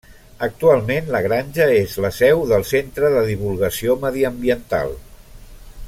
[0.45, 4.97] Actualment la granja és la seu del Centre de Divulgació Mediambiental.